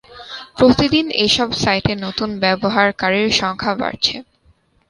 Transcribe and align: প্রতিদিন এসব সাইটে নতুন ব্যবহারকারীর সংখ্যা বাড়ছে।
প্রতিদিন 0.57 1.05
এসব 1.25 1.49
সাইটে 1.63 1.93
নতুন 2.05 2.29
ব্যবহারকারীর 2.43 3.29
সংখ্যা 3.41 3.73
বাড়ছে। 3.75 4.15